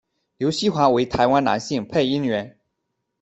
[0.37, 2.57] 刘锡华为台湾男性配音员。